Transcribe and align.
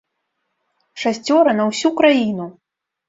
Шасцёра 1.03 1.51
на 1.59 1.69
ўсю 1.73 1.89
краіну! 2.01 2.49